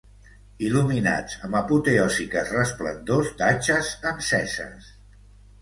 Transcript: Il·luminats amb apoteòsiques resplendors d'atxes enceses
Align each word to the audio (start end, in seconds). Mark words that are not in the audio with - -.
Il·luminats 0.67 1.35
amb 1.47 1.57
apoteòsiques 1.59 2.49
resplendors 2.57 3.31
d'atxes 3.43 3.93
enceses 4.15 4.91